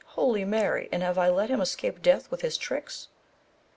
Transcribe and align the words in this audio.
—Holy 0.17 0.43
Mary, 0.43 0.89
and 0.91 1.03
have 1.03 1.19
I 1.19 1.29
let 1.29 1.51
liim 1.51 1.61
escape 1.61 2.01
death 2.01 2.31
with 2.31 2.41
his 2.41 2.57
tricks 2.57 3.09